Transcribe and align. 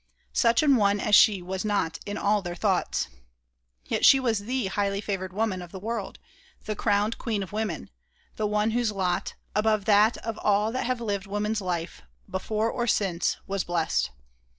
Such 0.33 0.63
an 0.63 0.77
one 0.77 0.99
as 0.99 1.13
she 1.13 1.43
was 1.43 1.63
not 1.63 1.99
in 2.07 2.17
all 2.17 2.41
their 2.41 2.55
thoughts. 2.55 3.07
Yet 3.85 4.03
she 4.03 4.19
was 4.19 4.39
the 4.39 4.65
highly 4.65 4.99
favored 4.99 5.31
woman 5.31 5.61
of 5.61 5.71
the 5.71 5.77
world; 5.79 6.17
the 6.65 6.75
crowned 6.75 7.19
queen 7.19 7.43
of 7.43 7.51
women; 7.51 7.87
the 8.35 8.47
One 8.47 8.71
whose 8.71 8.91
lot 8.91 9.35
above 9.53 9.85
that 9.85 10.17
of 10.25 10.39
all 10.39 10.71
that 10.71 10.87
have 10.87 11.01
lived 11.01 11.27
woman's 11.27 11.61
life, 11.61 12.01
before 12.27 12.71
or 12.71 12.87
since 12.87 13.37
was 13.45 13.63
blessed. 13.63 14.09